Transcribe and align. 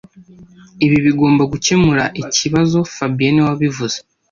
Ibi 0.85 0.97
bigomba 1.05 1.43
gukemura 1.51 2.03
ikibazo 2.21 2.77
fabien 2.95 3.31
niwe 3.33 3.47
wabivuze 3.49 3.97